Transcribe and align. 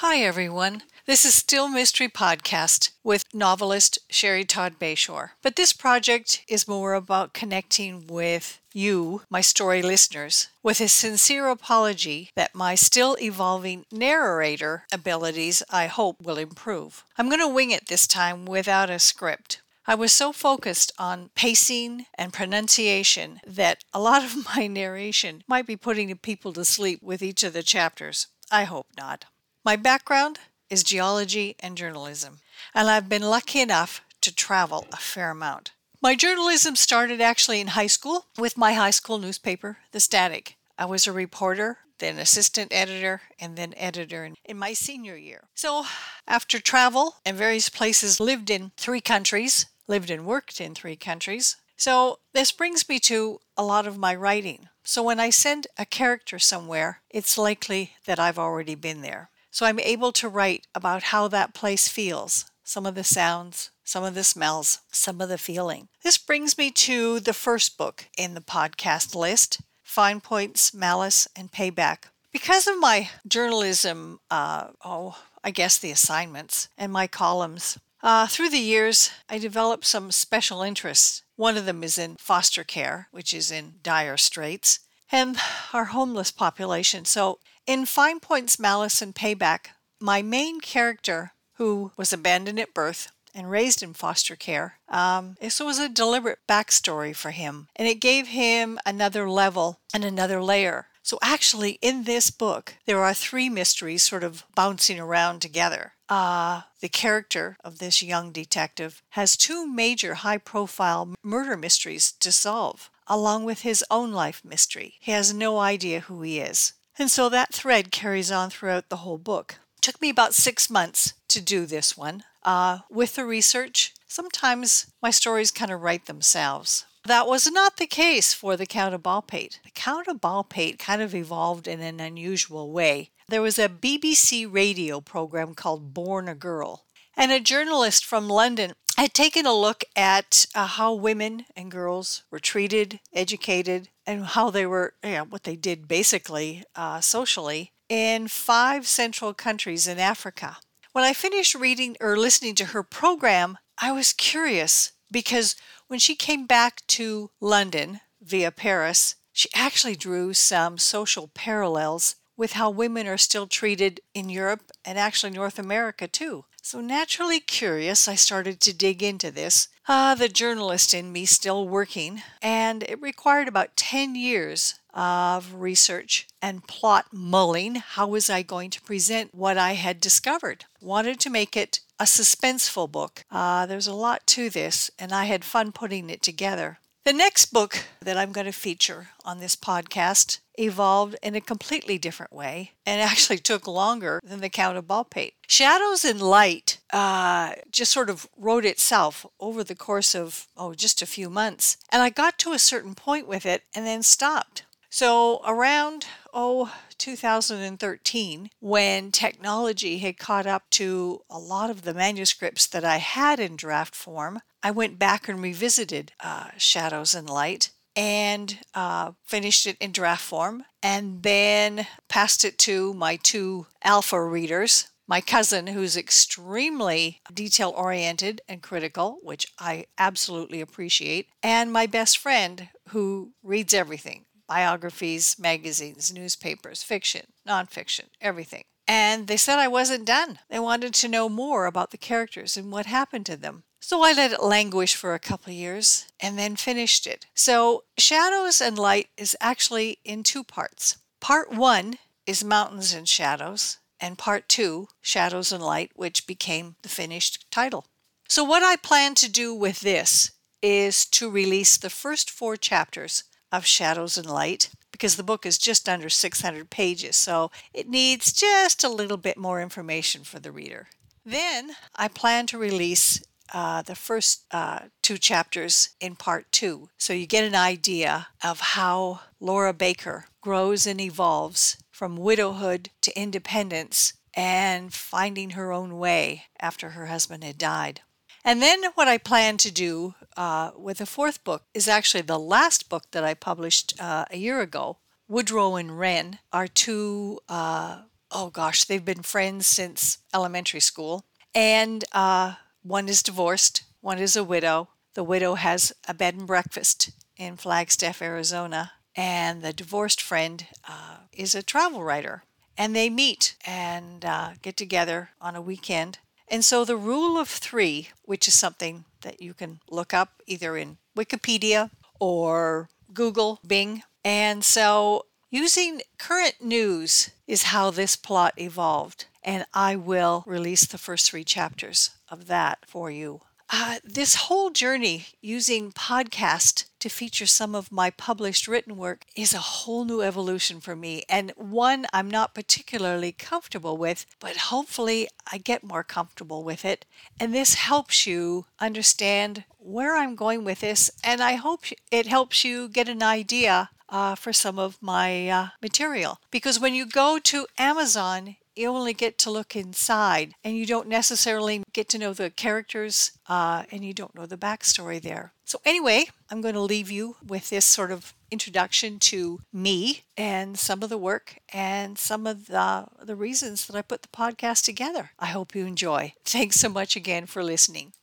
Hi, 0.00 0.18
everyone. 0.18 0.82
This 1.06 1.24
is 1.24 1.32
Still 1.32 1.68
Mystery 1.68 2.08
Podcast 2.10 2.90
with 3.02 3.24
novelist 3.32 3.98
Sherry 4.10 4.44
Todd 4.44 4.74
Bayshore. 4.78 5.30
But 5.40 5.56
this 5.56 5.72
project 5.72 6.44
is 6.46 6.68
more 6.68 6.92
about 6.92 7.32
connecting 7.32 8.06
with 8.06 8.60
you, 8.74 9.22
my 9.30 9.40
story 9.40 9.80
listeners, 9.80 10.48
with 10.62 10.82
a 10.82 10.88
sincere 10.88 11.48
apology 11.48 12.28
that 12.36 12.54
my 12.54 12.74
still 12.74 13.16
evolving 13.22 13.86
narrator 13.90 14.84
abilities, 14.92 15.62
I 15.70 15.86
hope, 15.86 16.20
will 16.20 16.36
improve. 16.36 17.02
I'm 17.16 17.30
going 17.30 17.40
to 17.40 17.48
wing 17.48 17.70
it 17.70 17.86
this 17.86 18.06
time 18.06 18.44
without 18.44 18.90
a 18.90 18.98
script. 18.98 19.62
I 19.86 19.94
was 19.94 20.12
so 20.12 20.30
focused 20.30 20.92
on 20.98 21.30
pacing 21.34 22.04
and 22.18 22.34
pronunciation 22.34 23.40
that 23.46 23.82
a 23.94 24.00
lot 24.00 24.22
of 24.22 24.44
my 24.56 24.66
narration 24.66 25.42
might 25.48 25.66
be 25.66 25.74
putting 25.74 26.14
people 26.18 26.52
to 26.52 26.66
sleep 26.66 27.02
with 27.02 27.22
each 27.22 27.42
of 27.42 27.54
the 27.54 27.62
chapters. 27.62 28.26
I 28.52 28.64
hope 28.64 28.88
not. 28.98 29.24
My 29.66 29.74
background 29.74 30.38
is 30.70 30.84
geology 30.84 31.56
and 31.58 31.76
journalism, 31.76 32.38
and 32.72 32.88
I've 32.88 33.08
been 33.08 33.22
lucky 33.22 33.60
enough 33.60 34.00
to 34.20 34.32
travel 34.32 34.86
a 34.92 34.96
fair 34.96 35.30
amount. 35.30 35.72
My 36.00 36.14
journalism 36.14 36.76
started 36.76 37.20
actually 37.20 37.60
in 37.60 37.66
high 37.74 37.88
school 37.88 38.26
with 38.38 38.56
my 38.56 38.74
high 38.74 38.92
school 38.92 39.18
newspaper, 39.18 39.78
The 39.90 39.98
Static. 39.98 40.54
I 40.78 40.84
was 40.84 41.08
a 41.08 41.12
reporter, 41.12 41.78
then 41.98 42.16
assistant 42.16 42.72
editor, 42.72 43.22
and 43.40 43.56
then 43.56 43.74
editor 43.76 44.30
in, 44.44 44.56
my 44.56 44.72
senior 44.72 45.16
year. 45.16 45.48
So, 45.56 45.86
after 46.28 46.60
travel 46.60 47.16
and 47.26 47.36
various 47.36 47.68
places, 47.68 48.20
lived 48.20 48.50
in 48.50 48.70
three 48.76 49.00
countries, 49.00 49.66
lived 49.88 50.10
and 50.10 50.24
worked 50.24 50.60
in 50.60 50.76
three 50.76 50.94
countries. 50.94 51.56
So, 51.76 52.20
this 52.34 52.52
brings 52.52 52.88
me 52.88 53.00
to 53.00 53.40
a 53.56 53.64
lot 53.64 53.88
of 53.88 53.98
my 53.98 54.14
writing. 54.14 54.68
So, 54.84 55.02
when 55.02 55.18
I 55.18 55.30
send 55.30 55.66
a 55.76 55.84
character 55.84 56.38
somewhere, 56.38 57.00
it's 57.10 57.36
likely 57.36 57.94
that 58.04 58.20
I've 58.20 58.38
already 58.38 58.76
been 58.76 59.02
there. 59.02 59.30
So 59.56 59.64
I'm 59.64 59.80
able 59.80 60.12
to 60.12 60.28
write 60.28 60.66
about 60.74 61.04
how 61.04 61.28
that 61.28 61.54
place 61.54 61.88
feels, 61.88 62.44
some 62.62 62.84
of 62.84 62.94
the 62.94 63.02
sounds, 63.02 63.70
some 63.84 64.04
of 64.04 64.14
the 64.14 64.22
smells, 64.22 64.80
some 64.92 65.18
of 65.18 65.30
the 65.30 65.38
feeling. 65.38 65.88
This 66.02 66.18
brings 66.18 66.58
me 66.58 66.70
to 66.72 67.20
the 67.20 67.32
first 67.32 67.78
book 67.78 68.04
in 68.18 68.34
the 68.34 68.42
podcast 68.42 69.14
list 69.14 69.62
Fine 69.82 70.20
Points, 70.20 70.74
Malice, 70.74 71.26
and 71.34 71.50
Payback. 71.50 72.10
Because 72.32 72.66
of 72.66 72.78
my 72.78 73.08
journalism, 73.26 74.20
uh, 74.30 74.72
oh, 74.84 75.16
I 75.42 75.52
guess 75.52 75.78
the 75.78 75.90
assignments 75.90 76.68
and 76.76 76.92
my 76.92 77.06
columns, 77.06 77.78
uh, 78.02 78.26
through 78.26 78.50
the 78.50 78.58
years, 78.58 79.10
I 79.26 79.38
developed 79.38 79.86
some 79.86 80.10
special 80.10 80.60
interests. 80.60 81.22
One 81.36 81.56
of 81.56 81.64
them 81.64 81.82
is 81.82 81.96
in 81.96 82.16
foster 82.16 82.62
care, 82.62 83.08
which 83.10 83.32
is 83.32 83.50
in 83.50 83.76
dire 83.82 84.18
straits, 84.18 84.80
and 85.10 85.38
our 85.72 85.86
homeless 85.86 86.30
population. 86.30 87.06
So 87.06 87.38
in 87.66 87.84
Fine 87.84 88.20
Points, 88.20 88.58
Malice, 88.58 89.02
and 89.02 89.14
Payback, 89.14 89.68
my 90.00 90.22
main 90.22 90.60
character, 90.60 91.32
who 91.54 91.92
was 91.96 92.12
abandoned 92.12 92.60
at 92.60 92.74
birth 92.74 93.10
and 93.34 93.50
raised 93.50 93.82
in 93.82 93.92
foster 93.92 94.36
care, 94.36 94.78
um, 94.88 95.36
this 95.40 95.60
was 95.60 95.78
a 95.78 95.88
deliberate 95.88 96.38
backstory 96.48 97.14
for 97.14 97.30
him, 97.30 97.68
and 97.76 97.88
it 97.88 98.00
gave 98.00 98.28
him 98.28 98.78
another 98.86 99.28
level 99.28 99.80
and 99.92 100.04
another 100.04 100.42
layer. 100.42 100.86
So, 101.02 101.18
actually, 101.22 101.78
in 101.82 102.02
this 102.02 102.30
book, 102.30 102.74
there 102.84 103.02
are 103.02 103.14
three 103.14 103.48
mysteries 103.48 104.02
sort 104.02 104.24
of 104.24 104.44
bouncing 104.56 104.98
around 104.98 105.40
together. 105.40 105.92
Uh, 106.08 106.62
the 106.80 106.88
character 106.88 107.56
of 107.62 107.78
this 107.78 108.02
young 108.02 108.32
detective 108.32 109.02
has 109.10 109.36
two 109.36 109.66
major 109.66 110.14
high 110.14 110.38
profile 110.38 111.14
murder 111.22 111.56
mysteries 111.56 112.10
to 112.12 112.32
solve, 112.32 112.90
along 113.06 113.44
with 113.44 113.60
his 113.60 113.84
own 113.88 114.12
life 114.12 114.42
mystery. 114.44 114.94
He 114.98 115.12
has 115.12 115.32
no 115.32 115.58
idea 115.58 116.00
who 116.00 116.22
he 116.22 116.40
is. 116.40 116.72
And 116.98 117.10
so 117.10 117.28
that 117.28 117.52
thread 117.52 117.90
carries 117.90 118.30
on 118.30 118.50
throughout 118.50 118.88
the 118.88 118.98
whole 118.98 119.18
book. 119.18 119.56
It 119.76 119.82
took 119.82 120.00
me 120.00 120.08
about 120.08 120.34
six 120.34 120.70
months 120.70 121.14
to 121.28 121.40
do 121.40 121.66
this 121.66 121.96
one. 121.96 122.24
Uh, 122.42 122.80
with 122.90 123.16
the 123.16 123.24
research, 123.24 123.92
sometimes 124.06 124.86
my 125.02 125.10
stories 125.10 125.50
kind 125.50 125.70
of 125.70 125.82
write 125.82 126.06
themselves. 126.06 126.86
That 127.04 127.26
was 127.26 127.50
not 127.50 127.76
the 127.76 127.86
case 127.86 128.32
for 128.32 128.56
The 128.56 128.66
Count 128.66 128.94
of 128.94 129.02
Baldpate. 129.02 129.60
The 129.62 129.70
Count 129.70 130.08
of 130.08 130.20
Baldpate 130.20 130.78
kind 130.78 131.02
of 131.02 131.14
evolved 131.14 131.68
in 131.68 131.80
an 131.80 132.00
unusual 132.00 132.72
way. 132.72 133.10
There 133.28 133.42
was 133.42 133.58
a 133.58 133.68
BBC 133.68 134.52
radio 134.52 135.00
program 135.00 135.54
called 135.54 135.94
Born 135.94 136.28
a 136.28 136.34
Girl, 136.34 136.84
and 137.16 137.30
a 137.30 137.40
journalist 137.40 138.04
from 138.04 138.28
London 138.28 138.72
had 139.02 139.14
taken 139.14 139.46
a 139.46 139.54
look 139.54 139.84
at 139.94 140.46
uh, 140.54 140.66
how 140.66 140.94
women 140.94 141.44
and 141.54 141.70
girls 141.70 142.22
were 142.30 142.38
treated, 142.38 143.00
educated, 143.12 143.88
and 144.06 144.24
how 144.24 144.50
they 144.50 144.66
were, 144.66 144.94
you 145.04 145.10
know, 145.10 145.24
what 145.24 145.44
they 145.44 145.56
did 145.56 145.88
basically 145.88 146.64
uh, 146.74 147.00
socially 147.00 147.72
in 147.88 148.28
five 148.28 148.86
central 148.86 149.34
countries 149.34 149.86
in 149.86 149.98
Africa. 149.98 150.56
When 150.92 151.04
I 151.04 151.12
finished 151.12 151.54
reading 151.54 151.96
or 152.00 152.16
listening 152.16 152.54
to 152.56 152.66
her 152.66 152.82
program, 152.82 153.58
I 153.80 153.92
was 153.92 154.12
curious 154.12 154.92
because 155.12 155.56
when 155.88 155.98
she 155.98 156.14
came 156.14 156.46
back 156.46 156.86
to 156.88 157.30
London 157.40 158.00
via 158.22 158.50
Paris, 158.50 159.16
she 159.32 159.50
actually 159.54 159.94
drew 159.94 160.32
some 160.32 160.78
social 160.78 161.28
parallels 161.28 162.16
with 162.36 162.52
how 162.52 162.70
women 162.70 163.06
are 163.06 163.18
still 163.18 163.46
treated 163.46 164.00
in 164.14 164.28
Europe 164.28 164.72
and 164.84 164.98
actually 164.98 165.30
North 165.30 165.58
America 165.58 166.08
too. 166.08 166.44
So, 166.68 166.80
naturally 166.80 167.38
curious, 167.38 168.08
I 168.08 168.16
started 168.16 168.60
to 168.62 168.72
dig 168.74 169.00
into 169.00 169.30
this. 169.30 169.68
Ah, 169.86 170.16
the 170.18 170.28
journalist 170.28 170.92
in 170.92 171.12
me 171.12 171.24
still 171.24 171.68
working, 171.68 172.24
and 172.42 172.82
it 172.82 173.00
required 173.00 173.46
about 173.46 173.76
10 173.76 174.16
years 174.16 174.74
of 174.92 175.54
research 175.54 176.26
and 176.42 176.66
plot 176.66 177.06
mulling. 177.12 177.76
How 177.76 178.08
was 178.08 178.28
I 178.28 178.42
going 178.42 178.70
to 178.70 178.82
present 178.82 179.32
what 179.32 179.56
I 179.56 179.74
had 179.74 180.00
discovered? 180.00 180.64
Wanted 180.80 181.20
to 181.20 181.30
make 181.30 181.56
it 181.56 181.78
a 182.00 182.04
suspenseful 182.04 182.90
book. 182.90 183.24
Uh, 183.30 183.66
there's 183.66 183.86
a 183.86 183.94
lot 183.94 184.26
to 184.26 184.50
this, 184.50 184.90
and 184.98 185.12
I 185.12 185.26
had 185.26 185.44
fun 185.44 185.70
putting 185.70 186.10
it 186.10 186.20
together. 186.20 186.80
The 187.06 187.12
next 187.12 187.52
book 187.52 187.84
that 188.00 188.16
I'm 188.16 188.32
going 188.32 188.46
to 188.46 188.52
feature 188.52 189.10
on 189.24 189.38
this 189.38 189.54
podcast 189.54 190.40
evolved 190.58 191.14
in 191.22 191.36
a 191.36 191.40
completely 191.40 191.98
different 191.98 192.32
way 192.32 192.72
and 192.84 193.00
actually 193.10 193.38
took 193.38 193.68
longer 193.68 194.20
than 194.24 194.40
The 194.40 194.48
Count 194.48 194.76
of 194.76 194.88
Baldpate. 194.88 195.34
Shadows 195.46 196.04
and 196.04 196.20
Light 196.20 196.78
uh, 196.92 197.52
just 197.70 197.92
sort 197.92 198.10
of 198.10 198.28
wrote 198.36 198.64
itself 198.64 199.24
over 199.38 199.62
the 199.62 199.76
course 199.76 200.16
of, 200.16 200.48
oh, 200.56 200.74
just 200.74 201.00
a 201.00 201.06
few 201.06 201.30
months. 201.30 201.76
And 201.92 202.02
I 202.02 202.10
got 202.10 202.40
to 202.40 202.52
a 202.52 202.58
certain 202.58 202.96
point 202.96 203.28
with 203.28 203.46
it 203.46 203.62
and 203.72 203.86
then 203.86 204.02
stopped. 204.02 204.64
So 204.90 205.42
around, 205.46 206.06
oh, 206.36 206.70
2013, 206.98 208.50
when 208.60 209.10
technology 209.10 209.98
had 209.98 210.18
caught 210.18 210.46
up 210.46 210.68
to 210.70 211.22
a 211.30 211.38
lot 211.38 211.70
of 211.70 211.82
the 211.82 211.94
manuscripts 211.94 212.66
that 212.66 212.84
I 212.84 212.98
had 212.98 213.40
in 213.40 213.56
draft 213.56 213.94
form, 213.94 214.40
I 214.62 214.70
went 214.70 214.98
back 214.98 215.28
and 215.28 215.42
revisited 215.42 216.12
uh, 216.20 216.50
Shadows 216.58 217.14
and 217.14 217.28
Light 217.28 217.70
and 217.96 218.58
uh, 218.74 219.12
finished 219.24 219.66
it 219.66 219.78
in 219.80 219.92
draft 219.92 220.22
form 220.22 220.64
and 220.82 221.22
then 221.22 221.86
passed 222.08 222.44
it 222.44 222.58
to 222.58 222.92
my 222.92 223.16
two 223.16 223.66
alpha 223.82 224.22
readers. 224.22 224.88
My 225.08 225.22
cousin, 225.22 225.68
who's 225.68 225.96
extremely 225.96 227.22
detail 227.32 227.72
oriented 227.74 228.42
and 228.46 228.60
critical, 228.60 229.20
which 229.22 229.46
I 229.58 229.86
absolutely 229.96 230.60
appreciate, 230.60 231.28
and 231.42 231.72
my 231.72 231.86
best 231.86 232.18
friend, 232.18 232.68
who 232.88 233.32
reads 233.42 233.72
everything 233.72 234.26
biographies, 234.46 235.38
magazines, 235.38 236.12
newspapers, 236.12 236.82
fiction, 236.82 237.26
nonfiction, 237.46 238.06
everything. 238.20 238.64
And 238.88 239.26
they 239.26 239.36
said 239.36 239.58
I 239.58 239.68
wasn't 239.68 240.04
done. 240.04 240.38
They 240.48 240.58
wanted 240.58 240.94
to 240.94 241.08
know 241.08 241.28
more 241.28 241.66
about 241.66 241.90
the 241.90 241.98
characters 241.98 242.56
and 242.56 242.70
what 242.70 242.86
happened 242.86 243.26
to 243.26 243.36
them. 243.36 243.64
So 243.80 244.02
I 244.02 244.12
let 244.12 244.32
it 244.32 244.42
languish 244.42 244.94
for 244.94 245.14
a 245.14 245.18
couple 245.18 245.52
years 245.52 246.06
and 246.20 246.38
then 246.38 246.56
finished 246.56 247.06
it. 247.06 247.26
So 247.34 247.84
Shadows 247.98 248.60
and 248.60 248.78
Light 248.78 249.08
is 249.16 249.36
actually 249.40 249.98
in 250.04 250.22
two 250.22 250.44
parts. 250.44 250.98
Part 251.20 251.52
one 251.52 251.94
is 252.26 252.44
Mountains 252.44 252.92
and 252.92 253.08
Shadows, 253.08 253.78
and 254.00 254.18
part 254.18 254.48
two, 254.48 254.88
Shadows 255.00 255.52
and 255.52 255.62
Light, 255.62 255.92
which 255.94 256.26
became 256.26 256.76
the 256.82 256.88
finished 256.88 257.50
title. 257.50 257.86
So, 258.28 258.42
what 258.42 258.62
I 258.62 258.76
plan 258.76 259.14
to 259.16 259.30
do 259.30 259.54
with 259.54 259.80
this 259.80 260.32
is 260.60 261.06
to 261.06 261.30
release 261.30 261.76
the 261.76 261.90
first 261.90 262.30
four 262.30 262.56
chapters 262.56 263.24
of 263.52 263.66
Shadows 263.66 264.16
and 264.18 264.28
Light 264.28 264.70
because 264.92 265.16
the 265.16 265.22
book 265.22 265.44
is 265.44 265.58
just 265.58 265.88
under 265.88 266.08
600 266.08 266.70
pages, 266.70 267.16
so 267.16 267.50
it 267.74 267.88
needs 267.88 268.32
just 268.32 268.82
a 268.82 268.88
little 268.88 269.18
bit 269.18 269.36
more 269.36 269.60
information 269.60 270.24
for 270.24 270.38
the 270.38 270.50
reader. 270.50 270.88
Then 271.24 271.72
I 271.94 272.08
plan 272.08 272.46
to 272.46 272.58
release 272.58 273.22
uh, 273.52 273.82
the 273.82 273.94
first 273.94 274.44
uh, 274.50 274.80
two 275.02 275.18
chapters 275.18 275.90
in 276.00 276.16
part 276.16 276.50
two, 276.50 276.88
so 276.96 277.12
you 277.12 277.26
get 277.26 277.44
an 277.44 277.54
idea 277.54 278.28
of 278.42 278.60
how 278.60 279.20
Laura 279.38 279.74
Baker 279.74 280.26
grows 280.40 280.86
and 280.86 281.00
evolves 281.00 281.76
from 281.90 282.16
widowhood 282.16 282.90
to 283.02 283.18
independence 283.20 284.14
and 284.34 284.92
finding 284.92 285.50
her 285.50 285.72
own 285.72 285.98
way 285.98 286.44
after 286.60 286.90
her 286.90 287.06
husband 287.06 287.44
had 287.44 287.58
died. 287.58 288.00
And 288.46 288.62
then 288.62 288.84
what 288.94 289.08
I 289.08 289.18
plan 289.18 289.56
to 289.58 289.72
do 289.72 290.14
uh, 290.36 290.70
with 290.78 290.98
the 290.98 291.06
fourth 291.06 291.42
book 291.42 291.64
is 291.74 291.88
actually 291.88 292.22
the 292.22 292.38
last 292.38 292.88
book 292.88 293.10
that 293.10 293.24
I 293.24 293.34
published 293.34 294.00
uh, 294.00 294.24
a 294.30 294.38
year 294.38 294.60
ago. 294.60 294.98
Woodrow 295.28 295.74
and 295.74 295.98
Wren 295.98 296.38
are 296.52 296.68
two 296.68 297.40
uh, 297.48 298.02
oh 298.30 298.50
gosh, 298.50 298.84
they've 298.84 299.04
been 299.04 299.22
friends 299.22 299.66
since 299.66 300.18
elementary 300.34 300.80
school. 300.80 301.24
And 301.54 302.04
uh, 302.12 302.54
one 302.82 303.08
is 303.08 303.22
divorced, 303.22 303.84
one 304.00 304.18
is 304.18 304.36
a 304.36 304.44
widow. 304.44 304.88
The 305.14 305.24
widow 305.24 305.54
has 305.54 305.92
a 306.06 306.14
bed 306.14 306.34
and 306.34 306.46
breakfast 306.46 307.10
in 307.36 307.56
Flagstaff, 307.56 308.20
Arizona, 308.20 308.92
and 309.14 309.62
the 309.62 309.72
divorced 309.72 310.20
friend 310.20 310.66
uh, 310.86 311.16
is 311.32 311.54
a 311.54 311.62
travel 311.62 312.04
writer. 312.04 312.44
And 312.76 312.94
they 312.94 313.08
meet 313.08 313.56
and 313.66 314.24
uh, 314.24 314.50
get 314.60 314.76
together 314.76 315.30
on 315.40 315.56
a 315.56 315.62
weekend. 315.62 316.18
And 316.48 316.64
so 316.64 316.84
the 316.84 316.96
rule 316.96 317.38
of 317.38 317.48
three, 317.48 318.10
which 318.22 318.46
is 318.46 318.54
something 318.54 319.04
that 319.22 319.42
you 319.42 319.54
can 319.54 319.80
look 319.90 320.14
up 320.14 320.42
either 320.46 320.76
in 320.76 320.98
Wikipedia 321.16 321.90
or 322.20 322.88
Google, 323.12 323.60
Bing. 323.66 324.02
And 324.24 324.64
so 324.64 325.26
using 325.50 326.02
current 326.18 326.56
news 326.60 327.30
is 327.46 327.64
how 327.64 327.90
this 327.90 328.16
plot 328.16 328.54
evolved. 328.56 329.26
And 329.42 329.66
I 329.74 329.96
will 329.96 330.44
release 330.46 330.86
the 330.86 330.98
first 330.98 331.30
three 331.30 331.44
chapters 331.44 332.10
of 332.28 332.46
that 332.46 332.78
for 332.86 333.10
you. 333.10 333.40
Uh, 333.68 333.96
this 334.04 334.34
whole 334.36 334.70
journey 334.70 335.26
using 335.40 335.90
podcast 335.90 336.84
to 337.00 337.08
feature 337.08 337.46
some 337.46 337.74
of 337.74 337.90
my 337.90 338.10
published 338.10 338.68
written 338.68 338.96
work 338.96 339.24
is 339.34 339.52
a 339.52 339.58
whole 339.58 340.04
new 340.04 340.22
evolution 340.22 340.80
for 340.80 340.94
me, 340.94 341.24
and 341.28 341.52
one 341.56 342.06
I'm 342.12 342.30
not 342.30 342.54
particularly 342.54 343.32
comfortable 343.32 343.96
with, 343.96 344.24
but 344.38 344.56
hopefully 344.56 345.28
I 345.50 345.58
get 345.58 345.82
more 345.82 346.04
comfortable 346.04 346.62
with 346.62 346.84
it. 346.84 347.04
And 347.40 347.52
this 347.52 347.74
helps 347.74 348.26
you 348.26 348.66
understand 348.78 349.64
where 349.78 350.16
I'm 350.16 350.36
going 350.36 350.64
with 350.64 350.80
this, 350.80 351.10
and 351.24 351.42
I 351.42 351.54
hope 351.54 351.84
it 352.12 352.26
helps 352.26 352.64
you 352.64 352.88
get 352.88 353.08
an 353.08 353.22
idea 353.22 353.90
uh, 354.08 354.36
for 354.36 354.52
some 354.52 354.78
of 354.78 354.96
my 355.00 355.48
uh, 355.48 355.68
material. 355.82 356.38
Because 356.52 356.78
when 356.78 356.94
you 356.94 357.04
go 357.04 357.40
to 357.40 357.66
Amazon, 357.78 358.56
you 358.76 358.88
only 358.88 359.14
get 359.14 359.38
to 359.38 359.50
look 359.50 359.74
inside 359.74 360.54
and 360.62 360.76
you 360.76 360.86
don't 360.86 361.08
necessarily 361.08 361.82
get 361.92 362.08
to 362.10 362.18
know 362.18 362.32
the 362.32 362.50
characters 362.50 363.32
uh, 363.48 363.84
and 363.90 364.04
you 364.04 364.12
don't 364.12 364.34
know 364.34 364.46
the 364.46 364.56
backstory 364.56 365.20
there. 365.20 365.52
So, 365.64 365.80
anyway, 365.84 366.26
I'm 366.50 366.60
going 366.60 366.74
to 366.74 366.80
leave 366.80 367.10
you 367.10 367.36
with 367.44 367.70
this 367.70 367.84
sort 367.84 368.12
of 368.12 368.34
introduction 368.50 369.18
to 369.18 369.60
me 369.72 370.22
and 370.36 370.78
some 370.78 371.02
of 371.02 371.08
the 371.08 371.18
work 371.18 371.58
and 371.72 372.16
some 372.16 372.46
of 372.46 372.66
the, 372.66 373.06
the 373.20 373.34
reasons 373.34 373.86
that 373.86 373.96
I 373.96 374.02
put 374.02 374.22
the 374.22 374.28
podcast 374.28 374.84
together. 374.84 375.30
I 375.38 375.46
hope 375.46 375.74
you 375.74 375.84
enjoy. 375.84 376.34
Thanks 376.44 376.76
so 376.76 376.88
much 376.88 377.16
again 377.16 377.46
for 377.46 377.64
listening. 377.64 378.12